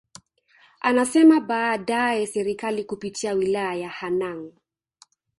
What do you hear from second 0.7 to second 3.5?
Anasema baadaye Serikali kupitia